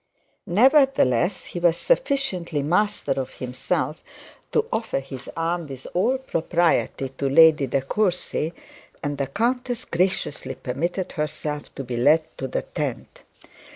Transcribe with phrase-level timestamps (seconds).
[0.47, 4.01] Nevertheless he was sufficiently master of himself
[4.51, 8.51] to offer his arm with all propriety to Lady De Courcy,
[9.03, 13.21] and the countess graciously permitted herself to be led to the tent.